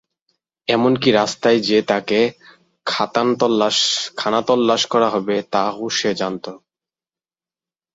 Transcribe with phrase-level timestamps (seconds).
[0.67, 2.19] এমনকি রাস্তায় যে তাকে
[4.17, 6.45] খানাতল্লাশ করা হবে তা-ও সে জানত।